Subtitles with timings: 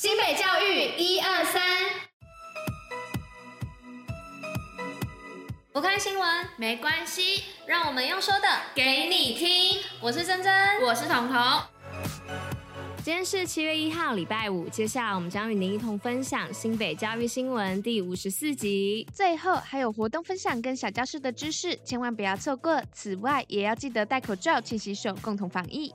[0.00, 1.60] 新北教育一二三，
[5.72, 9.82] 不看新闻没关系，让我们用说的给你听。
[10.00, 11.36] 我是珍珍，我是彤彤。
[13.02, 14.68] 今天是七月一号，礼拜五。
[14.68, 19.04] 接下来我们将与您一同分享新北教育新闻第五十四集。
[19.12, 22.80] 最后还有活动分享跟小教室的知识，千万不要错过。
[22.92, 25.92] 此外，也要记得戴口罩、勤洗手，共同防疫。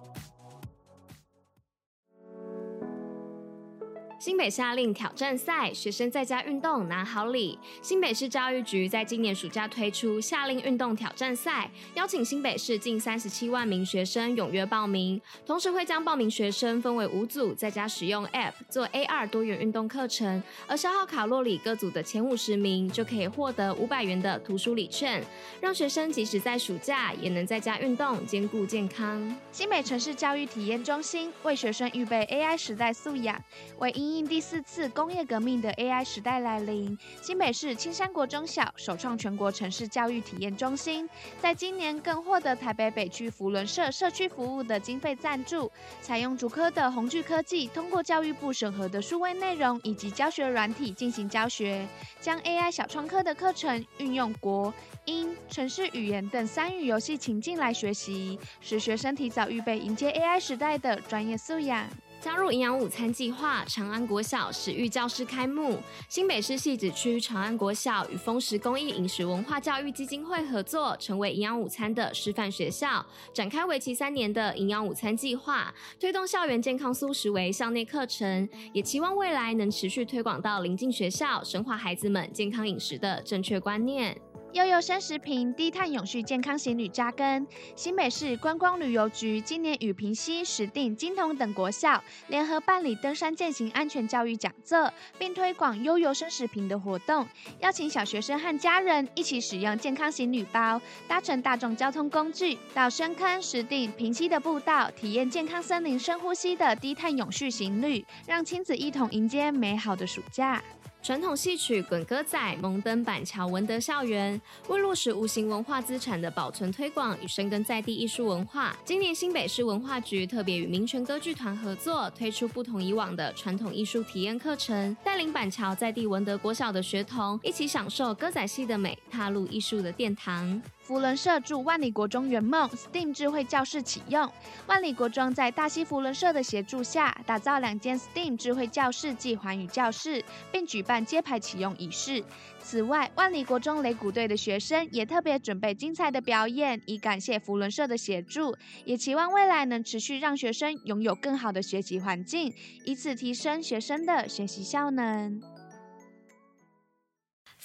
[4.23, 7.59] 新北夏令挑战赛，学生在家运动拿好礼。
[7.81, 15.21] 新北市教育局在今年暑假推出夏令运动挑战赛，邀请新北市近三十七万名学生踊跃报名。
[15.45, 25.21] 同时会将报名学生分为五组，在家使用 App 做 AR 多元运动课程，而消耗卡路里各组的前五十名就可以获得五百元的图书礼券，
[25.59, 29.37] 让学生即使在暑假也能在家运动，兼顾健康。
[29.51, 33.37] 新北城市教育体验中心为学生预备 AI 时代素养，
[33.79, 41.09] 为因应第四次工业革命的 AI 时代来临，新北市青山国中小首创全国城市教育体验中心，
[41.41, 51.87] 在今年更获得台北北区福伦社社区服务的经费赞助，采用主科的红聚科技，通过教育部审核的数位内容以及教学软体进行教学，
[52.21, 54.71] 将 AI 小创客的课程运用国、
[55.05, 61.87] 英、城市语言等三语游戏情境来学习，使学生提早预备迎接 AI 时代的专业素养。
[62.23, 65.77] 加入营养午餐计划，长安国小食育教室开幕。
[66.07, 84.17] 新北市汐止区长安国小与丰实公益饮食文化教育基金会合作，成为营养午餐的示范学校，展开为期三年的营养午餐计划，推动校园健康素食为校内课程，也期望未来能持续推广到邻近学校，深化孩子们健康饮食的正确观念。
[84.53, 97.27] 悠悠生食品低碳永续健康行旅扎根，新北市观光旅游局今年与平溪、石碇、菁桐等国校联合办理登山健行安全教育讲座，并推广悠悠生食品的活动，
[97.61, 110.61] 邀请小学生和家人一起使用健康行旅包，搭乘大众交通工具到深坑、石碇、平溪的步道，体验健康森林深呼吸的低碳永续行旅，让亲子一同迎接美好的暑假。
[111.03, 130.61] 传统戏曲《滚歌仔》蒙登板桥文德校园，为落实无形文化资产的保存推广与深耕在地艺术文化，今年新北市文化局特别与民权歌剧团合作，推出不同以往的传统艺术体验课程，带领板桥在地文德国小的学童一起享受歌仔戏的美，踏入艺术的殿堂。
[130.83, 134.29] 福伦社助万里国中圆梦 STEAM 智慧教室启用，
[134.67, 140.21] 万里国中在大溪福伦社的协助下，打造两间 STEAM 智慧教室暨环宇教室，
[140.51, 142.21] 并举办揭牌启用仪式。
[142.59, 155.41] 此外，万里国中擂鼓队的学生也特别准备精彩的表演，以感谢福伦社的协助，也期望未来能持续让学生拥有更好的学习环境，以此提升学生的学习效能。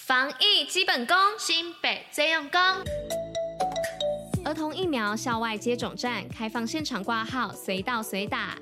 [0.08, 2.58] 防疫基本功，新北最用功。
[4.42, 8.56] 儿童疫苗校外接种站开放现场挂号，随到随打。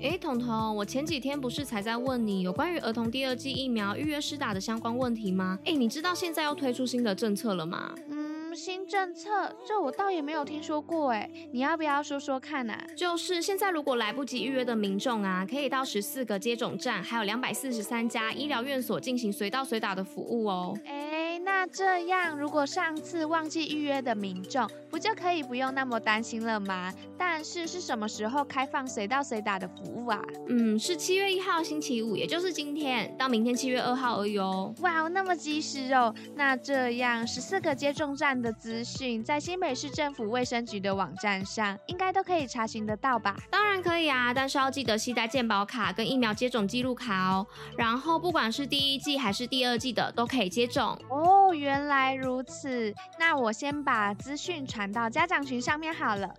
[0.00, 5.56] 诶，彤彤，我前几天不是才在问你有关于儿童第二剂疫苗预约施打的相关问题吗？
[5.66, 7.94] 诶，你知道现在要推出新的政策了吗？
[8.60, 12.74] 新政策，这我倒也没有听说过哎，你要不要说说看呢？
[12.94, 20.78] 就是现在如果来不及预约的民众啊，可以到十四个接种站，还有两百四十三家医疗院所进行随到随打的服务哦。
[20.84, 21.19] 哎，
[21.60, 26.90] 那这样如果上次忘记预约的民众，不就可以不用那么担心了吗？
[27.18, 30.18] 但是是什么时候开放随到随打的服务啊？
[30.48, 34.74] 嗯，是七月一号星期五，也就是今天到明天七月二号而已哦。
[34.80, 36.14] 哇，那么及时哦。
[36.34, 43.36] 那这样十四个接种站的资讯在新北市政府卫生局的网站上应该都可以查询得到吧？
[43.50, 47.46] 当然可以啊，但是要记得携带健保卡跟疫苗接种记录卡哦。
[47.76, 51.49] 然后不管是第一季还是第二季的都可以接种哦。
[51.54, 54.90] 原来如此，那我先把资讯传。
[54.90, 56.34] 到家长群上面好了。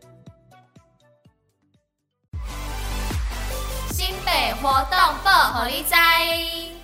[3.90, 6.81] 新北活动报合力在。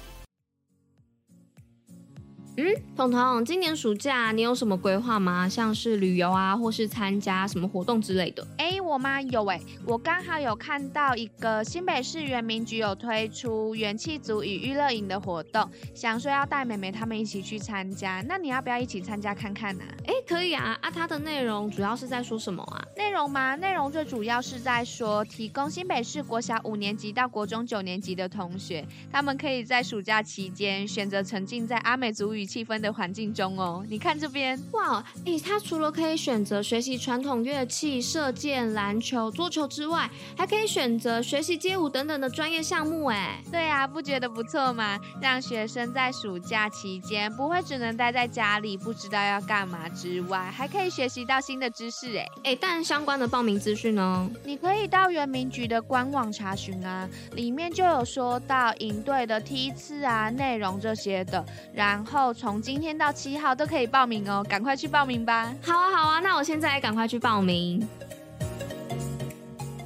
[2.59, 2.65] 嗯，
[2.95, 5.48] 彤彤，今年暑假你有什么规划吗？
[5.48, 8.48] 像是旅游啊，或是参加什么活动之类的？
[8.57, 9.21] 哎，我吗？
[9.21, 19.83] 有哎，我刚好有看到一个新北市原民局有推出元气组与娱乐营的活动，想说要带妹妹他们一起去参加，那你要不要一起参加看看呢？
[20.07, 22.81] 哎，可以啊，啊，它的内容主要是在说什么啊？
[22.95, 23.56] 内容吗？
[23.56, 32.47] 内容最主要是在说，提供新北市国小五年级到国中九年级的同学，他们可以在暑假期间选择沉浸在阿美族语。
[32.48, 33.86] 气氛的环境中哦。
[33.90, 44.98] 你看这边，哇，诶，他除了可以选择学习传统乐器、射箭、篮球、桌球之外，还可以选择学习街舞等等的专业项目，哎，对啊，不觉得不错吗？
[45.22, 54.30] 让学生在暑假期间不会只能待在家里，不知道要干嘛之外，还可以学习到新的知识，哎，诶，但相关的报名资讯呢？
[54.46, 65.51] 你可以到原民局的官网查询啊，里面就有说到营队的梯次啊、内容这些的，然后从今天到七号都可以报名哦，赶快去报名吧！
[65.60, 67.86] 好啊，好啊，那我现在赶快去报名。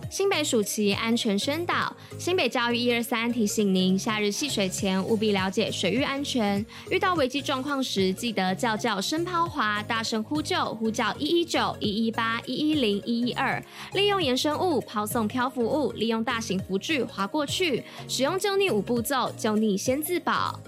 [0.10, 13.64] 新北暑期安全宣导，新北教育一二三提醒您：夏日戏水前务必了解水域安全，遇到危机状况时，记得叫叫声抛滑，大声呼救，呼叫一一九、一一八、一一零、一一二，
[13.94, 20.60] 利用延伸物抛送漂浮物，利用大型浮具划过去，使用救溺五步骤，救溺先自保。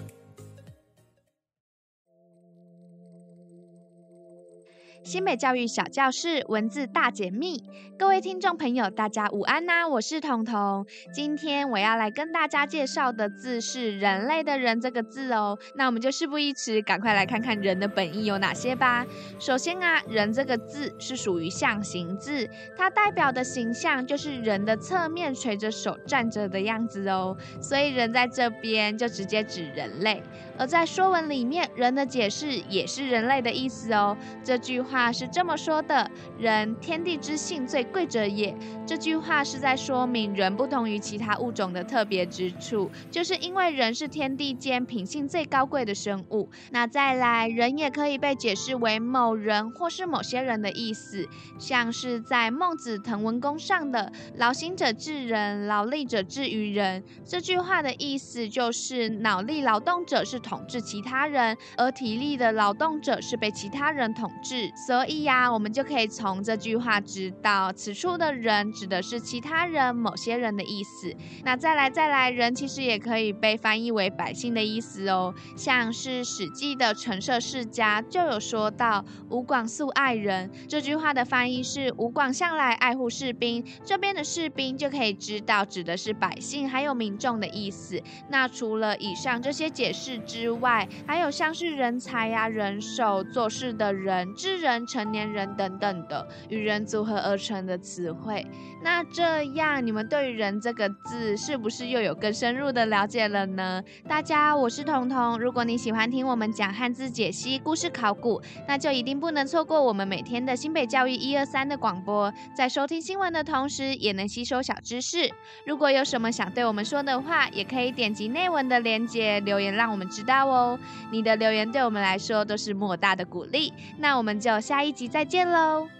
[5.04, 7.62] 新北教育小教室文字大解密，
[7.98, 15.58] 各位听众朋友，大家午安呐、我是彤彤，今天我要来跟大家介绍的字是“人类”的“人”这个字哦。
[15.76, 19.04] 那我们就事不宜迟，赶快来看看“人”的本意有哪些吧。
[19.38, 27.36] 首先啊，“人”这个字是属于象形字，它代表的形象就是人的侧面垂着手站着的样子哦。
[27.60, 30.22] 所以“人”在这边就直接指人类。
[30.56, 34.16] 而在说文里面，“人”的解释也是人类的意思哦。
[34.42, 34.93] 这句话。
[34.94, 36.08] 话是这么说的
[36.38, 38.56] ：“人，天地之性最贵者也。”
[38.86, 46.48] 这句话是在说明人不同于其他物种的特别之处，就是因为人是天地间品性最高贵的生物。
[46.70, 51.26] 那再来，人也可以被解释为某人或是某些人的意思，
[51.58, 57.02] 像是在孟子滕文公上的“劳心者治人，劳力者治于人”。
[57.26, 64.70] 这句话的意思就是，脑力劳动者是统治其他人，而体力的劳动者是被其他人统治。
[64.86, 71.14] 所以呀、我们就可以从这句话知道，此处的人指的是其他人、某些人的意思。
[71.42, 75.34] 那再来再来，人其实也可以被翻译为百姓的意思哦。
[75.56, 83.64] 像是《史记》的《陈涉世家》就有说到“吴广素爱人”，这句话的翻译是“吴广向来爱护士兵”。
[83.86, 88.02] 这边的士兵就可以知道指的是百姓还有民众的意思。
[88.28, 98.46] 那除了以上这些解释之外，还有像是人才呀、人手、做事的人、知成年人等等的与人组合而成的词汇，
[98.82, 103.82] 那这样你们对于“人”这个字是不是又有更深入的了解了呢？
[104.08, 105.38] 大家，我是彤彤。
[105.38, 112.32] 如果你喜欢听我们讲汉字解析、故事考古，那就一定不能错过我们每天的新北教育一二三的广播。
[112.56, 115.30] 在收听新闻的同时，也能吸收小知识。
[115.66, 120.78] 如果有什么想对我们说的话，也可以点击内文的链接留言，让我们知道哦。
[121.10, 123.70] 你的留言对我们来说都是莫大的鼓励。
[123.98, 124.63] 那我们就。
[124.64, 125.90] 下一集再见喽！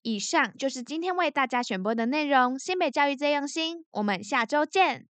[0.00, 2.58] 以上就是今天为大家选播的内容。
[2.58, 5.09] 新北教育最用心，我们下周见。